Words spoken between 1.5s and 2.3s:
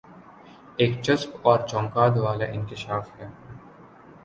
چونکا د